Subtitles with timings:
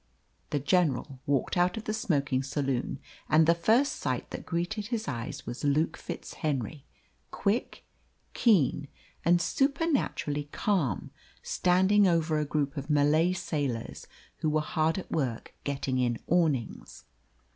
[0.49, 2.97] The general walked out of the smoking saloon,
[3.29, 6.85] and the first sight that greeted his eyes was Luke FitzHenry,
[7.29, 7.85] quick,
[8.33, 8.87] keen,
[9.23, 11.11] and supernaturally calm,
[11.43, 17.03] standing over a group of Malay sailors who were hard at work getting in awnings.